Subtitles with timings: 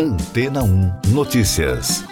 [0.00, 2.04] Antena 1 Notícias.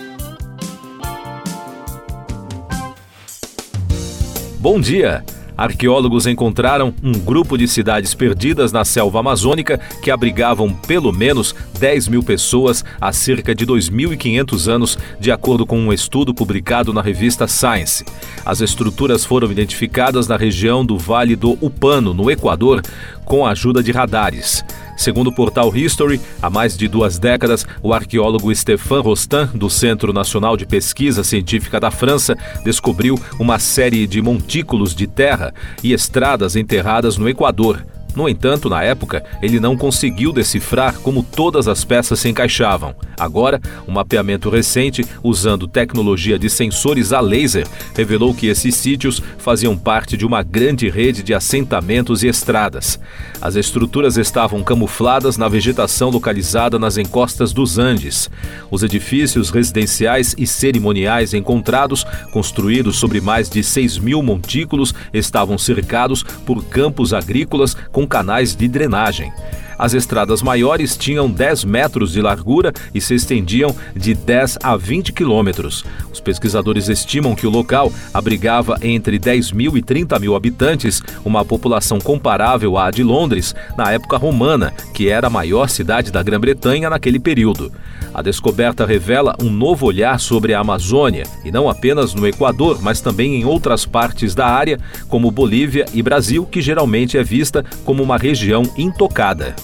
[4.58, 5.24] Bom dia!
[5.56, 12.08] Arqueólogos encontraram um grupo de cidades perdidas na selva amazônica que abrigavam pelo menos 10
[12.08, 17.48] mil pessoas há cerca de 2.500 anos, de acordo com um estudo publicado na revista
[17.48, 18.04] Science.
[18.44, 22.82] As estruturas foram identificadas na região do Vale do Upano, no Equador,
[23.26, 24.64] com a ajuda de radares.
[24.96, 30.12] Segundo o portal History, há mais de duas décadas, o arqueólogo Stéphane Rostand, do Centro
[30.12, 35.52] Nacional de Pesquisa Científica da França, descobriu uma série de montículos de terra
[35.82, 37.84] e estradas enterradas no Equador.
[38.16, 42.94] No entanto, na época, ele não conseguiu decifrar como todas as peças se encaixavam.
[43.20, 49.76] Agora, um mapeamento recente, usando tecnologia de sensores a laser, revelou que esses sítios faziam
[49.76, 52.98] parte de uma grande rede de assentamentos e estradas.
[53.38, 58.30] As estruturas estavam camufladas na vegetação localizada nas encostas dos Andes.
[58.70, 66.22] Os edifícios residenciais e cerimoniais encontrados, construídos sobre mais de 6 mil montículos, estavam cercados
[66.22, 69.32] por campos agrícolas com canais de drenagem.
[69.78, 75.12] As estradas maiores tinham 10 metros de largura e se estendiam de 10 a 20
[75.12, 75.84] quilômetros.
[76.12, 81.44] Os pesquisadores estimam que o local abrigava entre 10 mil e 30 mil habitantes, uma
[81.44, 86.88] população comparável à de Londres na época romana, que era a maior cidade da Grã-Bretanha
[86.88, 87.72] naquele período.
[88.14, 93.00] A descoberta revela um novo olhar sobre a Amazônia, e não apenas no Equador, mas
[93.00, 98.02] também em outras partes da área, como Bolívia e Brasil, que geralmente é vista como
[98.02, 99.54] uma região intocada.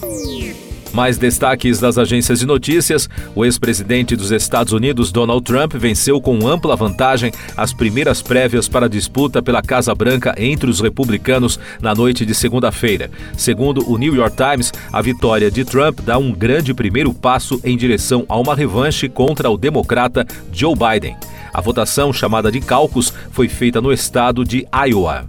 [0.93, 6.47] Mais destaques das agências de notícias: o ex-presidente dos Estados Unidos, Donald Trump, venceu com
[6.47, 11.95] ampla vantagem as primeiras prévias para a disputa pela Casa Branca entre os republicanos na
[11.95, 13.09] noite de segunda-feira.
[13.35, 17.75] Segundo o New York Times, a vitória de Trump dá um grande primeiro passo em
[17.75, 21.17] direção a uma revanche contra o democrata Joe Biden.
[21.51, 25.25] A votação, chamada de caucus, foi feita no estado de Iowa.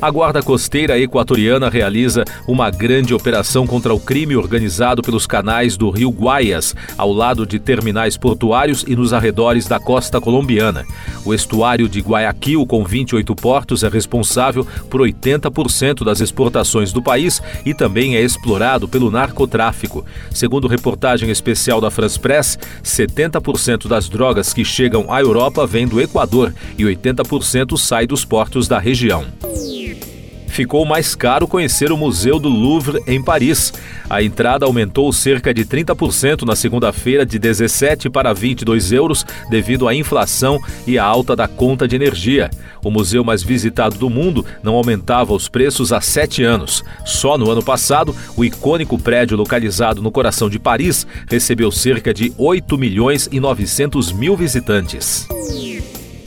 [0.00, 5.90] A Guarda Costeira Equatoriana realiza uma grande operação contra o crime organizado pelos canais do
[5.90, 10.86] rio Guaias, ao lado de terminais portuários e nos arredores da costa colombiana.
[11.24, 17.42] O estuário de Guayaquil, com 28 portos, é responsável por 80% das exportações do país
[17.66, 20.06] e também é explorado pelo narcotráfico.
[20.30, 26.00] Segundo reportagem especial da France Press, 70% das drogas que chegam à Europa vêm do
[26.00, 29.24] Equador e 80% sai dos portos da região
[30.58, 33.72] ficou mais caro conhecer o Museu do Louvre em Paris.
[34.10, 39.94] A entrada aumentou cerca de 30% na segunda-feira, de 17 para 22 euros, devido à
[39.94, 42.50] inflação e à alta da conta de energia.
[42.82, 46.82] O museu mais visitado do mundo não aumentava os preços há sete anos.
[47.06, 52.32] Só no ano passado, o icônico prédio localizado no coração de Paris recebeu cerca de
[52.36, 55.28] 8 milhões e 900 mil visitantes.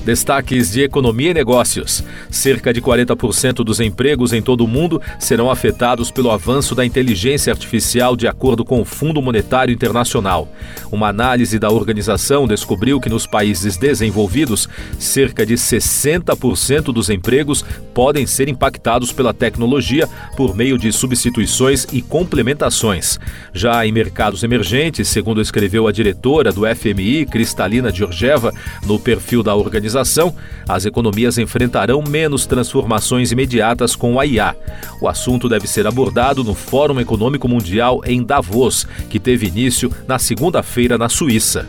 [0.03, 2.03] Destaques de economia e negócios.
[2.31, 7.53] Cerca de 40% dos empregos em todo o mundo serão afetados pelo avanço da inteligência
[7.53, 10.47] artificial, de acordo com o Fundo Monetário Internacional.
[10.91, 14.67] Uma análise da organização descobriu que nos países desenvolvidos,
[14.97, 17.63] cerca de 60% dos empregos
[17.93, 23.19] podem ser impactados pela tecnologia por meio de substituições e complementações.
[23.53, 28.51] Já em mercados emergentes, segundo escreveu a diretora do FMI, Cristalina Georgieva,
[28.87, 29.90] no perfil da organização,
[30.67, 34.55] as economias enfrentarão menos transformações imediatas com a IA.
[35.01, 40.19] O assunto deve ser abordado no Fórum Econômico Mundial em Davos, que teve início na
[40.19, 41.67] segunda-feira na Suíça.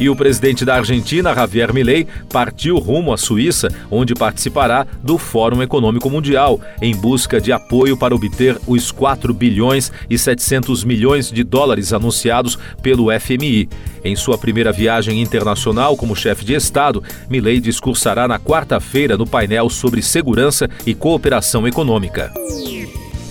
[0.00, 5.62] E o presidente da Argentina, Javier Milei, partiu rumo à Suíça, onde participará do Fórum
[5.62, 11.44] Econômico Mundial, em busca de apoio para obter os 4 bilhões e 700 milhões de
[11.44, 13.68] dólares anunciados pelo FMI.
[14.02, 19.68] Em sua primeira viagem internacional como chefe de Estado, Milei discursará na quarta-feira no painel
[19.68, 22.32] sobre segurança e cooperação econômica.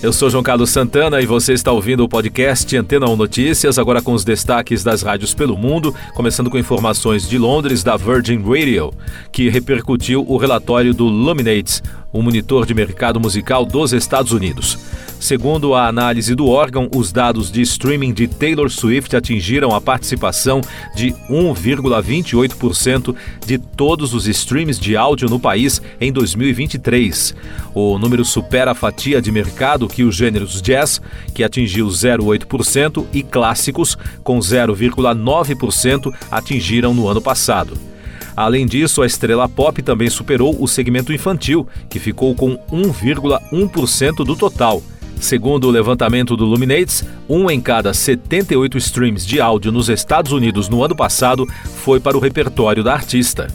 [0.02, 4.00] Eu sou João Carlos Santana e você está ouvindo o podcast Antena 1 Notícias, agora
[4.00, 8.94] com os destaques das rádios pelo mundo, começando com informações de Londres da Virgin Radio,
[9.30, 14.78] que repercutiu o relatório do Luminates, o monitor de mercado musical dos Estados Unidos.
[15.20, 20.62] Segundo a análise do órgão, os dados de streaming de Taylor Swift atingiram a participação
[20.96, 23.14] de 1,28%
[23.44, 27.34] de todos os streams de áudio no país em 2023.
[27.74, 31.02] O número supera a fatia de mercado que os gêneros jazz,
[31.34, 37.89] que atingiu 0,8%, e clássicos, com 0,9%, atingiram no ano passado.
[38.36, 44.36] Além disso, a estrela pop também superou o segmento infantil, que ficou com 1,1% do
[44.36, 44.82] total
[45.20, 50.68] Segundo o levantamento do Luminates, um em cada 78 streams de áudio nos Estados Unidos
[50.70, 51.46] no ano passado
[51.84, 53.46] foi para o repertório da artista.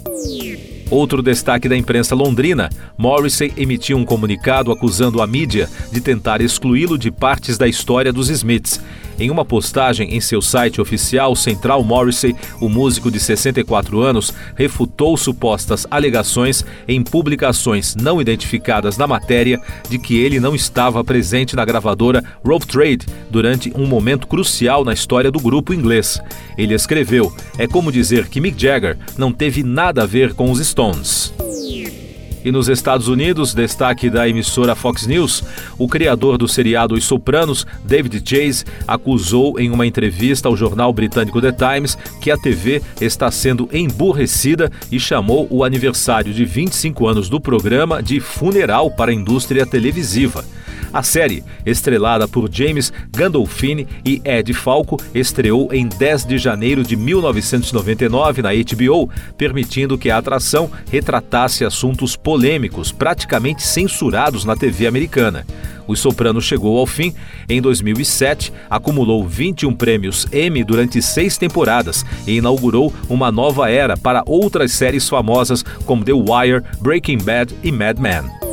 [0.89, 6.97] Outro destaque da imprensa londrina: Morrissey emitiu um comunicado acusando a mídia de tentar excluí-lo
[6.97, 8.79] de partes da história dos Smiths.
[9.17, 15.15] Em uma postagem em seu site oficial Central Morrissey, o músico de 64 anos refutou
[15.15, 19.59] supostas alegações em publicações não identificadas na matéria
[19.89, 24.91] de que ele não estava presente na gravadora Rough Trade durante um momento crucial na
[24.91, 26.19] história do grupo inglês.
[26.57, 30.59] Ele escreveu: É como dizer que Mick Jagger não teve nada a ver com os
[30.75, 31.33] Stones.
[32.43, 35.41] E nos Estados Unidos, destaque da emissora Fox News,
[35.79, 41.41] o criador do seriado Os Sopranos, David Chase, acusou em uma entrevista ao jornal britânico
[41.41, 47.29] The Times que a TV está sendo emburrecida e chamou o aniversário de 25 anos
[47.29, 50.43] do programa de funeral para a indústria televisiva.
[50.93, 56.95] A série, estrelada por James Gandolfini e Ed Falco, estreou em 10 de janeiro de
[56.95, 65.45] 1999 na HBO, permitindo que a atração retratasse assuntos polêmicos, praticamente censurados na TV americana.
[65.87, 67.13] Os Soprano chegou ao fim
[67.47, 74.23] em 2007, acumulou 21 prêmios Emmy durante seis temporadas e inaugurou uma nova era para
[74.25, 78.44] outras séries famosas como The Wire, Breaking Bad e Mad Men.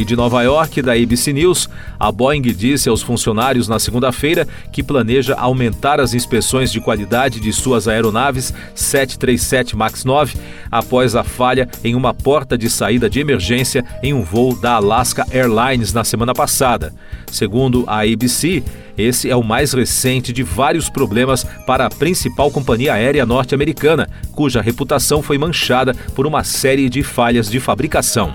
[0.00, 1.68] E de Nova York, da ABC News,
[1.98, 7.52] a Boeing disse aos funcionários na segunda-feira que planeja aumentar as inspeções de qualidade de
[7.52, 10.38] suas aeronaves 737 MAX 9
[10.70, 15.26] após a falha em uma porta de saída de emergência em um voo da Alaska
[15.30, 16.94] Airlines na semana passada.
[17.30, 18.62] Segundo a ABC,
[18.96, 24.62] esse é o mais recente de vários problemas para a principal companhia aérea norte-americana, cuja
[24.62, 28.34] reputação foi manchada por uma série de falhas de fabricação.